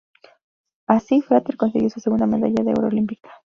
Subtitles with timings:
[0.87, 3.29] Así Frater consiguió su segunda medalla de oro olímpica.